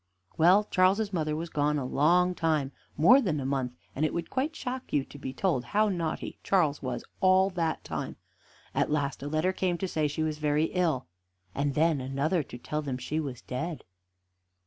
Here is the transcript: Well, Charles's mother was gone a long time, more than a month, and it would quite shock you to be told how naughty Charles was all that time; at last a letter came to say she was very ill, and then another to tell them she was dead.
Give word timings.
Well, 0.35 0.63
Charles's 0.63 1.13
mother 1.13 1.35
was 1.35 1.49
gone 1.49 1.77
a 1.77 1.85
long 1.85 2.33
time, 2.33 2.71
more 2.97 3.21
than 3.21 3.39
a 3.39 3.45
month, 3.45 3.73
and 3.95 4.03
it 4.03 4.15
would 4.15 4.31
quite 4.31 4.55
shock 4.55 4.91
you 4.91 5.05
to 5.05 5.19
be 5.19 5.31
told 5.31 5.63
how 5.63 5.89
naughty 5.89 6.39
Charles 6.41 6.81
was 6.81 7.03
all 7.19 7.51
that 7.51 7.83
time; 7.83 8.15
at 8.73 8.89
last 8.89 9.21
a 9.21 9.27
letter 9.27 9.53
came 9.53 9.77
to 9.77 9.87
say 9.87 10.07
she 10.07 10.23
was 10.23 10.39
very 10.39 10.71
ill, 10.73 11.05
and 11.53 11.75
then 11.75 12.01
another 12.01 12.41
to 12.41 12.57
tell 12.57 12.81
them 12.81 12.97
she 12.97 13.19
was 13.19 13.43
dead. 13.43 13.83